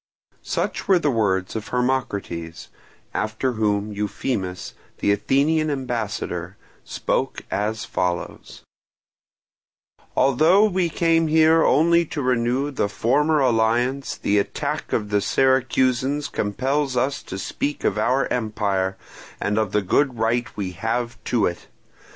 [0.41, 2.69] Such were the words of Hermocrates;
[3.13, 8.63] after whom Euphemus, the Athenian ambassador, spoke as follows:
[10.17, 16.29] "Although we came here only to renew the former alliance, the attack of the Syracusans
[16.29, 18.97] compels us to speak of our empire
[19.39, 21.67] and of the good right we have to it.